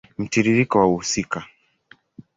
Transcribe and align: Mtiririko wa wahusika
Mtiririko 0.17 0.75
wa 0.79 0.85
wahusika 0.85 1.39